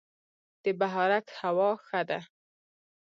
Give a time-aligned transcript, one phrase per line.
[0.63, 2.19] د بهارک هوا ښه ده